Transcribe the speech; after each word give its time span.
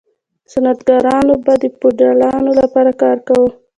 صنعتکارانو 0.51 1.33
به 1.45 1.53
د 1.61 1.63
فیوډالانو 1.77 2.51
لپاره 2.59 2.91
کار 3.01 3.17
کاوه. 3.27 3.49